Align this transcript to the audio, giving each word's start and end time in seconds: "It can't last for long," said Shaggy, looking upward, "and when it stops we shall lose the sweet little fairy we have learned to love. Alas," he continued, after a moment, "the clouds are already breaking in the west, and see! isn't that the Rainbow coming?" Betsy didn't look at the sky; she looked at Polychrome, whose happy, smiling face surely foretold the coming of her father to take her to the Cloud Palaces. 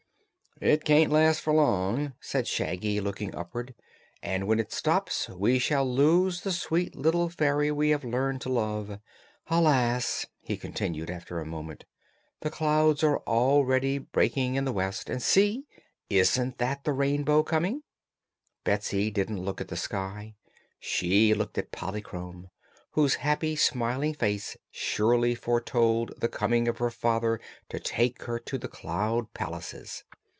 "It 0.63 0.85
can't 0.85 1.11
last 1.11 1.41
for 1.41 1.53
long," 1.53 2.13
said 2.21 2.45
Shaggy, 2.45 2.99
looking 3.01 3.33
upward, 3.33 3.73
"and 4.21 4.45
when 4.47 4.59
it 4.59 4.71
stops 4.71 5.27
we 5.27 5.57
shall 5.57 5.89
lose 5.91 6.41
the 6.41 6.51
sweet 6.51 6.95
little 6.95 7.29
fairy 7.29 7.71
we 7.71 7.89
have 7.89 8.03
learned 8.03 8.41
to 8.41 8.49
love. 8.49 8.99
Alas," 9.47 10.27
he 10.39 10.55
continued, 10.57 11.09
after 11.09 11.39
a 11.39 11.47
moment, 11.47 11.85
"the 12.41 12.51
clouds 12.51 13.03
are 13.03 13.21
already 13.25 13.97
breaking 13.97 14.53
in 14.53 14.63
the 14.63 14.71
west, 14.71 15.09
and 15.09 15.23
see! 15.23 15.65
isn't 16.11 16.59
that 16.59 16.83
the 16.83 16.93
Rainbow 16.93 17.41
coming?" 17.41 17.81
Betsy 18.63 19.09
didn't 19.09 19.41
look 19.43 19.61
at 19.61 19.67
the 19.67 19.75
sky; 19.77 20.35
she 20.79 21.33
looked 21.33 21.57
at 21.57 21.71
Polychrome, 21.71 22.51
whose 22.91 23.15
happy, 23.15 23.55
smiling 23.55 24.13
face 24.13 24.57
surely 24.69 25.33
foretold 25.33 26.11
the 26.19 26.29
coming 26.29 26.67
of 26.67 26.77
her 26.77 26.91
father 26.91 27.41
to 27.69 27.79
take 27.79 28.21
her 28.25 28.37
to 28.37 28.59
the 28.59 28.67
Cloud 28.69 29.33
Palaces. 29.33 30.03